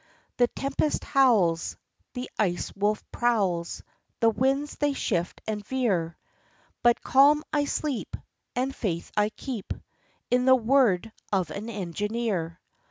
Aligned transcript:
The 0.37 0.47
tempest 0.47 1.03
howls, 1.03 1.77
The 2.13 2.27
Ice 2.39 2.73
Wolf 2.75 3.03
prowls, 3.11 3.83
The 4.19 4.31
winds 4.31 4.77
they 4.77 4.93
shift 4.93 5.41
and 5.45 5.63
veer, 5.63 6.17
But 6.81 7.03
calm 7.03 7.43
I 7.53 7.65
sleep, 7.65 8.15
And 8.55 8.75
faith 8.75 9.11
I 9.15 9.29
keep 9.29 9.73
In 10.31 10.45
the 10.45 10.55
word 10.55 11.11
of 11.31 11.51
an 11.51 11.69
engineer. 11.69 12.59